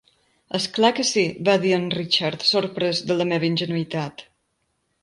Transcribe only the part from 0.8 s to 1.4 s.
que sí",